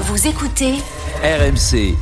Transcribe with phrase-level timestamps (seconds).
[0.00, 0.74] Vous écoutez
[1.24, 1.96] RMC.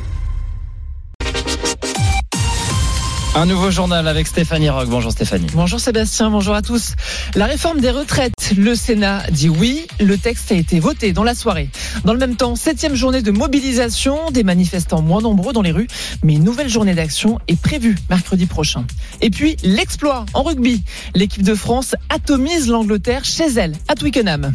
[3.34, 4.88] Un nouveau journal avec Stéphanie Rock.
[4.90, 5.46] Bonjour Stéphanie.
[5.54, 6.92] Bonjour Sébastien, bonjour à tous.
[7.36, 9.86] La réforme des retraites, le Sénat dit oui.
[9.98, 11.70] Le texte a été voté dans la soirée.
[12.04, 15.88] Dans le même temps, septième journée de mobilisation, des manifestants moins nombreux dans les rues,
[16.22, 18.84] mais une nouvelle journée d'action est prévue mercredi prochain.
[19.22, 20.84] Et puis, l'exploit en rugby.
[21.14, 24.52] L'équipe de France atomise l'Angleterre chez elle, à Twickenham.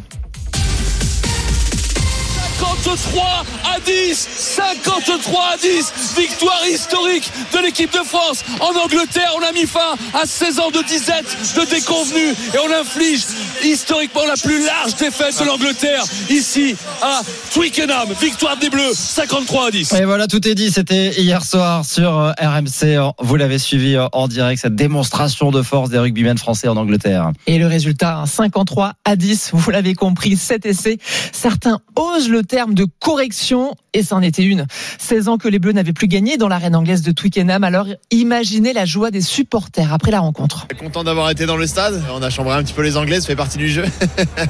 [2.62, 3.44] 53
[3.76, 8.44] à 10 53 à 10 Victoire historique de l'équipe de France.
[8.60, 12.72] En Angleterre, on a mis fin à 16 ans de disette, de déconvenue Et on
[12.72, 13.26] inflige
[13.64, 17.22] historiquement la plus large défaite de l'Angleterre Ici à
[17.54, 18.10] Twickenham.
[18.20, 22.18] Victoire des Bleus, 53 à 10 Et voilà, tout est dit, c'était hier soir sur
[22.18, 26.68] euh, RMC Vous l'avez suivi euh, en direct, cette démonstration de force des rugbymen français
[26.68, 27.32] en Angleterre.
[27.48, 30.98] Et le résultat, 53 à 10, vous l'avez compris, 7 essais
[31.32, 34.66] Certains osent le terme de correction et c'en était une.
[35.00, 38.74] 16 ans que les Bleus n'avaient plus gagné dans l'arène anglaise de Twickenham, alors imaginez
[38.74, 40.68] la joie des supporters après la rencontre.
[40.80, 43.28] Content d'avoir été dans le stade, on a chambré un petit peu les Anglais, ça
[43.28, 43.84] fait partie du jeu.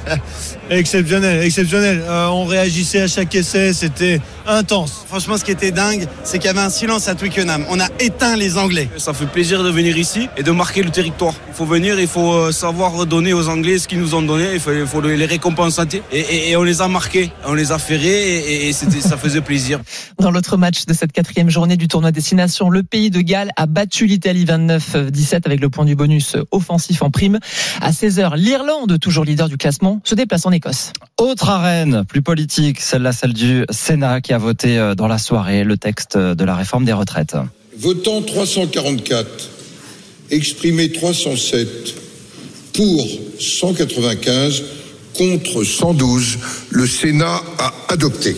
[0.69, 2.03] exceptionnel, exceptionnel.
[2.07, 5.05] Euh, on réagissait à chaque essai, c'était intense.
[5.07, 7.65] Franchement, ce qui était dingue, c'est qu'il y avait un silence à Twickenham.
[7.69, 8.89] On a éteint les Anglais.
[8.97, 11.33] Ça fait plaisir de venir ici et de marquer le territoire.
[11.47, 14.49] Il faut venir, il faut euh, savoir redonner aux Anglais ce qu'ils nous ont donné,
[14.53, 15.71] il faut, il faut les récompenser.
[16.11, 19.41] Et, et, et, on les a marqués, on les a ferrés et, et ça faisait
[19.41, 19.79] plaisir.
[20.19, 23.65] Dans l'autre match de cette quatrième journée du tournoi Destination, le pays de Galles a
[23.65, 27.39] battu l'Italie 29-17 avec le point du bonus offensif en prime.
[27.81, 30.93] À 16h, l'Irlande, toujours leader du classement, se déplace en Écosse.
[31.17, 35.63] Autre arène, plus politique, celle-là, celle du Sénat qui a voté euh, dans la soirée
[35.63, 37.35] le texte de la réforme des retraites.
[37.77, 39.49] Votant 344,
[40.29, 41.95] exprimé 307,
[42.73, 43.07] pour
[43.39, 44.63] 195,
[45.17, 46.37] contre 112,
[46.69, 48.35] le Sénat a adopté.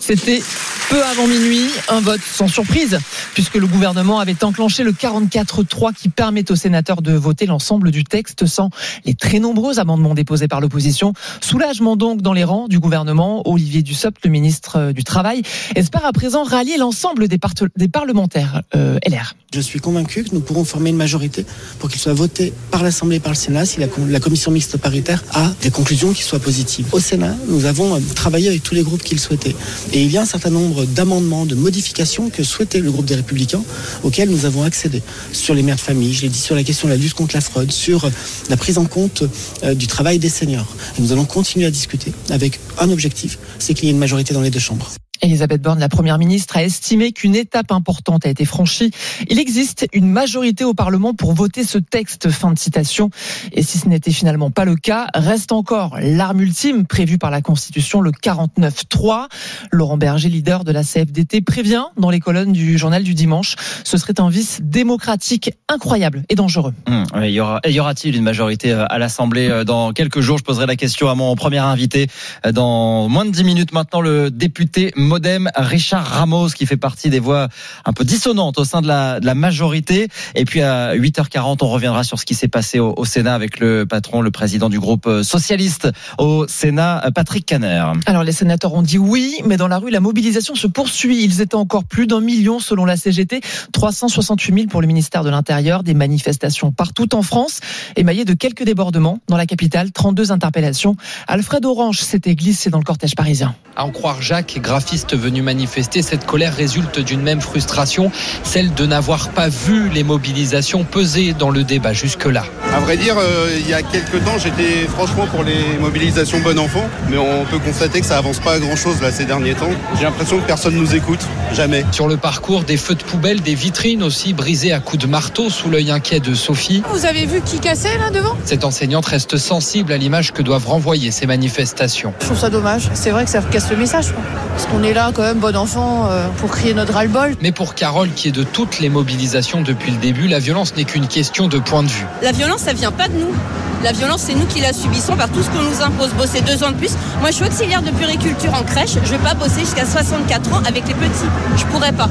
[0.00, 0.42] C'était
[0.90, 2.98] peu avant minuit, un vote sans surprise,
[3.32, 8.02] puisque le gouvernement avait enclenché le 44-3 qui permet aux sénateurs de voter l'ensemble du
[8.02, 8.70] texte sans
[9.04, 11.12] les très nombreux amendements déposés par l'opposition.
[11.40, 13.48] Soulagement donc dans les rangs du gouvernement.
[13.48, 15.42] Olivier Dussopt, le ministre du Travail,
[15.76, 17.38] espère à présent rallier l'ensemble des,
[17.76, 19.36] des, parlementaires euh, LR.
[19.54, 21.46] Je suis convaincu que nous pourrons former une majorité
[21.78, 24.76] pour qu'il soit voté par l'Assemblée et par le Sénat si la, la commission mixte
[24.76, 26.86] paritaire a des conclusions qui soient positives.
[26.90, 29.54] Au Sénat, nous avons euh, travaillé avec tous les groupes qui le souhaitaient.
[29.92, 33.14] Et il y a un certain nombre d'amendements, de modifications que souhaitait le groupe des
[33.14, 33.62] Républicains,
[34.02, 35.02] auxquels nous avons accédé.
[35.32, 37.34] Sur les mères de famille, je l'ai dit, sur la question de la lutte contre
[37.34, 38.10] la fraude, sur
[38.48, 39.24] la prise en compte
[39.62, 40.74] euh, du travail des seniors.
[40.98, 44.42] Nous allons continuer à discuter avec un objectif, c'est qu'il y ait une majorité dans
[44.42, 44.90] les deux chambres.
[45.22, 48.90] Elisabeth Borne, la première ministre, a estimé qu'une étape importante a été franchie.
[49.28, 52.30] Il existe une majorité au Parlement pour voter ce texte.
[52.30, 53.10] Fin de citation.
[53.52, 57.42] Et si ce n'était finalement pas le cas, reste encore l'arme ultime prévue par la
[57.42, 59.28] Constitution, le 49-3.
[59.70, 63.56] Laurent Berger, leader de la CFDT, prévient dans les colonnes du journal du dimanche.
[63.84, 66.74] Ce serait un vice démocratique incroyable et dangereux.
[66.88, 70.38] Mmh, y aura, y aura-t-il une majorité euh, à l'Assemblée euh, dans quelques jours?
[70.38, 72.08] Je poserai la question à mon premier invité
[72.46, 77.10] euh, dans moins de dix minutes maintenant, le député Modem, Richard Ramos, qui fait partie
[77.10, 77.48] des voix
[77.84, 80.06] un peu dissonantes au sein de la, de la majorité.
[80.36, 83.58] Et puis à 8h40, on reviendra sur ce qui s'est passé au, au, Sénat avec
[83.58, 85.88] le patron, le président du groupe socialiste
[86.18, 87.84] au Sénat, Patrick Caner.
[88.06, 91.24] Alors les sénateurs ont dit oui, mais dans la rue, la mobilisation se poursuit.
[91.24, 93.40] Ils étaient encore plus d'un million selon la CGT,
[93.72, 97.58] 368 000 pour le ministère de l'Intérieur, des manifestations partout en France,
[97.96, 99.18] émaillées de quelques débordements.
[99.26, 100.94] Dans la capitale, 32 interpellations.
[101.26, 103.56] Alfred Orange s'était glissé dans le cortège parisien.
[103.74, 108.10] À en croire Jacques, graphiste venu manifester, cette colère résulte d'une même frustration,
[108.42, 112.44] celle de n'avoir pas vu les mobilisations peser dans le débat jusque-là.
[112.72, 116.58] À vrai dire, euh, il y a quelques temps, j'étais franchement pour les mobilisations bon
[116.58, 119.70] enfant, mais on peut constater que ça avance pas à grand-chose là ces derniers temps.
[119.96, 121.20] J'ai l'impression que personne nous écoute,
[121.52, 121.84] jamais.
[121.92, 125.50] Sur le parcours, des feux de poubelle, des vitrines aussi brisées à coups de marteau
[125.50, 126.82] sous l'œil inquiet de Sophie.
[126.92, 128.36] Vous avez vu qui cassait là devant?
[128.44, 132.14] Cette enseignante reste sensible à l'image que doivent renvoyer ces manifestations.
[132.20, 132.88] Je trouve ça dommage.
[132.94, 134.12] C'est vrai que ça casse le message.
[134.12, 134.22] Quoi.
[134.50, 137.34] Parce qu'on est là quand même, bon enfant, euh, pour crier notre ras-le-bol.
[137.40, 140.84] Mais pour Carole, qui est de toutes les mobilisations depuis le début, la violence n'est
[140.84, 142.06] qu'une question de point de vue.
[142.22, 143.34] La violence, ça vient pas de nous.
[143.82, 146.10] La violence, c'est nous qui la subissons par tout ce qu'on nous impose.
[146.10, 146.92] Bosser deux ans de plus.
[147.20, 148.94] Moi, je suis auxiliaire de puriculture en crèche.
[149.04, 151.28] Je vais pas bosser jusqu'à 64 ans avec les petits.
[151.56, 152.08] Je pourrais pas.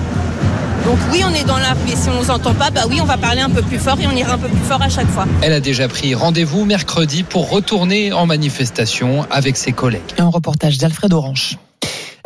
[0.85, 2.99] Donc oui, on est dans la rue et si on nous entend pas, bah oui,
[3.01, 4.89] on va parler un peu plus fort et on ira un peu plus fort à
[4.89, 5.27] chaque fois.
[5.41, 10.01] Elle a déjà pris rendez-vous mercredi pour retourner en manifestation avec ses collègues.
[10.17, 11.59] Un reportage d'Alfred Orange.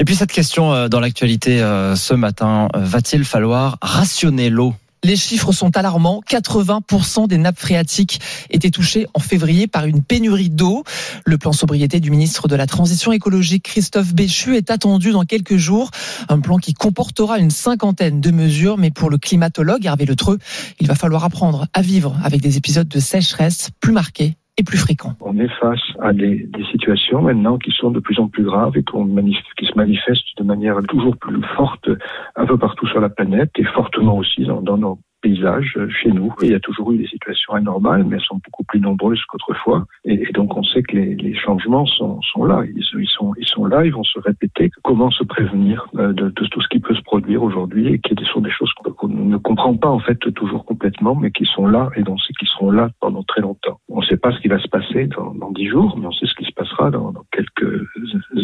[0.04, 4.74] Et puis cette question euh, dans l'actualité euh, ce matin, euh, va-t-il falloir rationner l'eau?
[5.02, 6.22] Les chiffres sont alarmants.
[6.30, 8.20] 80% des nappes phréatiques
[8.50, 10.84] étaient touchées en février par une pénurie d'eau.
[11.24, 15.56] Le plan sobriété du ministre de la Transition écologique, Christophe Béchu, est attendu dans quelques
[15.56, 15.90] jours.
[16.28, 18.78] Un plan qui comportera une cinquantaine de mesures.
[18.78, 20.38] Mais pour le climatologue Hervé Letreux,
[20.82, 24.78] il va falloir apprendre à vivre avec des épisodes de sécheresse plus marqués et plus
[24.78, 25.16] fréquents.
[25.22, 28.78] On est face à des, des, situations maintenant qui sont de plus en plus graves
[28.78, 31.90] et qui se manifestent de manière toujours plus forte
[32.36, 36.32] un peu partout sur la planète et fortement aussi dans, dans nos paysages chez nous.
[36.44, 39.86] Il y a toujours eu des situations anormales, mais elles sont beaucoup plus nombreuses qu'autrefois.
[40.04, 42.64] Et, et, donc on sait que les, les changements sont, sont, là.
[42.66, 44.70] Ils, ils, sont, ils sont là, ils vont se répéter.
[44.84, 48.42] Comment se prévenir de, de, tout ce qui peut se produire aujourd'hui et qui sont
[48.42, 52.04] des choses qu'on ne comprend pas en fait toujours complètement, mais qui sont là et
[52.08, 53.80] on sait qu'ils seront là pendant très longtemps.
[53.95, 56.25] On ne sait pas ce qui va se passer dans dix jours, mais on sait
[56.25, 57.88] ce qui se passera dans, dans quelques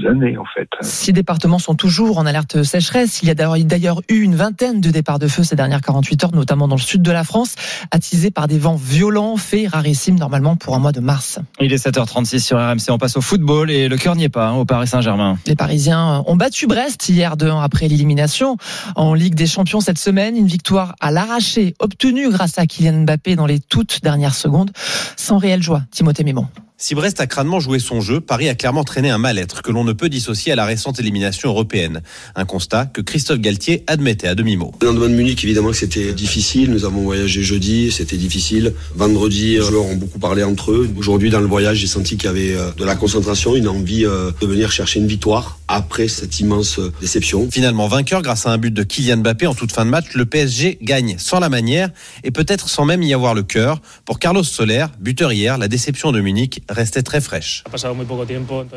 [0.05, 0.69] années en fait.
[0.81, 3.23] Six départements sont toujours en alerte sécheresse.
[3.23, 6.35] Il y a d'ailleurs eu une vingtaine de départs de feu ces dernières 48 heures,
[6.35, 7.55] notamment dans le sud de la France,
[7.89, 11.39] attisés par des vents violents, fait rarissime normalement pour un mois de mars.
[11.59, 14.49] Il est 7h36 sur RMC, on passe au football et le cœur n'y est pas
[14.49, 15.39] hein, au Paris Saint-Germain.
[15.47, 18.57] Les Parisiens ont battu Brest hier 2-1 après l'élimination
[18.95, 23.35] en Ligue des Champions cette semaine, une victoire à l'arraché obtenue grâce à Kylian Mbappé
[23.35, 24.69] dans les toutes dernières secondes,
[25.15, 25.83] sans réelle joie.
[25.91, 26.47] Timothée Mémon.
[26.81, 29.83] Si Brest a crânement joué son jeu, Paris a clairement traîné un mal-être que l'on
[29.83, 32.01] ne peut dissocier à la récente élimination européenne.
[32.35, 34.71] Un constat que Christophe Galtier admettait à demi-mot.
[34.79, 36.71] Le lendemain de Munich, évidemment que c'était difficile.
[36.71, 38.73] Nous avons voyagé jeudi, c'était difficile.
[38.95, 40.89] Vendredi, les joueurs ont beaucoup parlé entre eux.
[40.95, 44.05] Aujourd'hui, dans le voyage, j'ai senti qu'il y avait euh, de la concentration, une envie
[44.05, 47.49] euh, de venir chercher une victoire après cette immense euh, déception.
[47.51, 50.25] Finalement vainqueur grâce à un but de Kylian Mbappé en toute fin de match, le
[50.25, 51.89] PSG gagne sans la manière
[52.23, 53.81] et peut-être sans même y avoir le cœur.
[54.05, 57.63] Pour Carlos Soler, buteur hier, la déception de Munich restait très fraîche.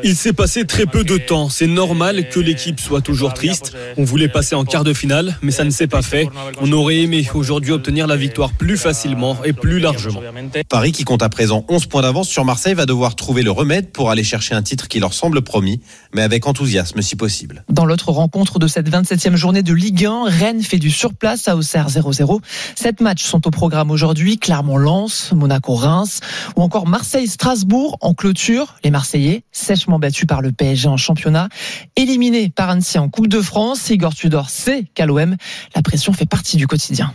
[0.03, 1.49] Il s'est passé très peu de temps.
[1.49, 3.75] C'est normal que l'équipe soit toujours triste.
[3.97, 6.27] On voulait passer en quart de finale, mais ça ne s'est pas fait.
[6.61, 10.21] On aurait aimé aujourd'hui obtenir la victoire plus facilement et plus largement.
[10.69, 13.91] Paris, qui compte à présent 11 points d'avance sur Marseille, va devoir trouver le remède
[13.91, 15.81] pour aller chercher un titre qui leur semble promis,
[16.13, 17.63] mais avec enthousiasme si possible.
[17.69, 21.55] Dans l'autre rencontre de cette 27e journée de Ligue 1, Rennes fait du surplace à
[21.55, 22.39] Auxerre 0-0.
[22.75, 24.37] Sept matchs sont au programme aujourd'hui.
[24.37, 26.21] Clermont-Lens, Monaco-Reims
[26.55, 28.75] ou encore Marseille-Strasbourg en clôture.
[28.83, 31.49] Les Marseillais, sèchement battus par le PSG en championnat,
[31.95, 33.89] éliminés par Annecy en Coupe de France.
[33.89, 35.35] Igor Tudor sait qu'à l'OM,
[35.75, 37.13] la pression fait partie du quotidien.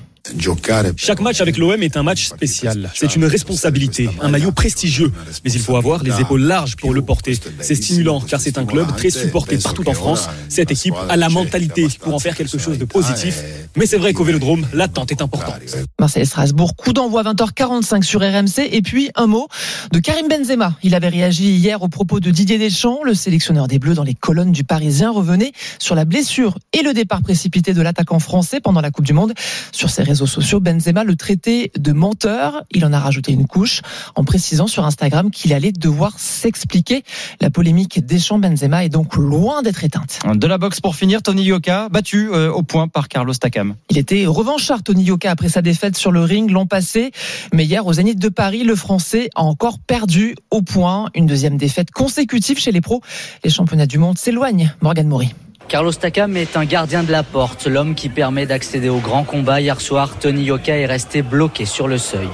[0.96, 2.90] Chaque match avec l'OM est un match spécial.
[2.94, 5.12] C'est une responsabilité, un maillot prestigieux.
[5.44, 7.38] Mais il faut avoir les épaules larges pour le porter.
[7.60, 10.28] C'est stimulant car c'est un club très supporté partout en France.
[10.48, 13.42] Cette équipe a la mentalité pour en faire quelque chose de positif.
[13.76, 15.54] Mais c'est vrai qu'au Vélodrome, l'attente est importante.
[16.00, 18.68] Marseille-Strasbourg, coup d'envoi 20h45 sur RMC.
[18.70, 19.48] Et puis un mot
[19.92, 20.76] de Karim Benzema.
[20.82, 23.00] Il avait réagi hier au propos de Didier Deschamps.
[23.04, 26.92] Le sélectionneur des Bleus dans les colonnes du Parisien revenait sur la blessure et le
[26.92, 29.32] départ précipité de l'attaquant français pendant la Coupe du Monde.
[29.72, 32.64] Sur ses réseaux sociaux, Benzema le traitait de menteur.
[32.72, 33.82] Il en a rajouté une couche
[34.14, 37.04] en précisant sur Instagram qu'il allait devoir s'expliquer.
[37.40, 40.20] La polémique Deschamps-Benzema est donc loin d'être éteinte.
[40.34, 43.76] De la boxe pour finir, Tony Yoka battu euh, au point par Carlos Takam.
[43.90, 47.12] Il était revanchard Tony Yoka après sa défaite sur le ring l'an passé,
[47.52, 51.10] mais hier au Zénith de Paris, le Français a encore perdu au point.
[51.14, 53.02] Une deuxième défaite consécutive chez les pros.
[53.44, 54.72] Les championnats du monde s'éloignent.
[54.80, 55.34] Morgan Maury.
[55.68, 59.60] Carlos Takam est un gardien de la porte, l'homme qui permet d'accéder au grand combat.
[59.60, 62.28] Hier soir, Tony Yoka est resté bloqué sur le seuil.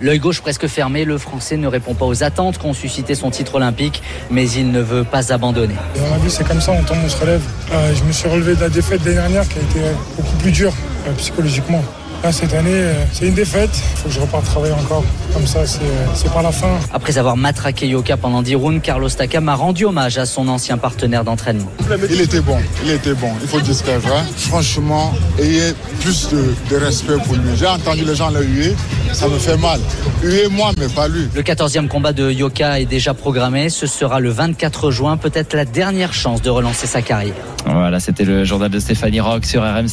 [0.00, 3.54] L'œil gauche presque fermé, le Français ne répond pas aux attentes qu'ont suscité son titre
[3.54, 5.76] olympique, mais il ne veut pas abandonner.
[5.96, 7.42] Dans la vie, c'est comme ça, on tombe, on se relève.
[7.72, 9.80] Euh, je me suis relevé de la défaite des dernières qui a été
[10.16, 10.74] beaucoup plus dure
[11.06, 11.82] euh, psychologiquement.
[12.24, 13.68] Là, cette année, euh, c'est une défaite.
[13.74, 15.04] Il faut que je reparte travailler encore.
[15.34, 16.78] Comme ça, c'est pas la fin.
[16.90, 20.78] Après avoir matraqué Yoka pendant 10 rounds, Carlos Takam a rendu hommage à son ancien
[20.78, 21.70] partenaire d'entraînement.
[22.08, 23.28] Il était bon, il était bon.
[23.42, 24.22] Il faut dire ce vrai.
[24.38, 27.50] Franchement, ayez plus de, de respect pour lui.
[27.58, 28.74] J'ai entendu les gens le huer.
[29.12, 29.80] Ça me fait mal.
[30.22, 31.28] Huer moi, mais pas lui.
[31.34, 33.68] Le 14e combat de Yoka est déjà programmé.
[33.68, 35.18] Ce sera le 24 juin.
[35.18, 37.34] Peut-être la dernière chance de relancer sa carrière.
[37.66, 39.88] Voilà, c'était le journal de Stéphanie Rock sur RMC.